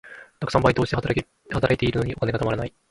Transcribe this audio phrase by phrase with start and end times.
[0.39, 2.73] たくさんバイトをして、働いているのにお金がたまらない。